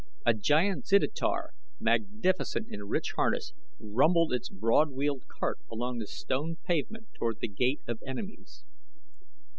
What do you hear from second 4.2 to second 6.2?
its broad wheeled cart along the